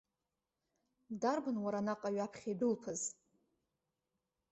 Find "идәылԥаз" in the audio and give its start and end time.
2.51-3.01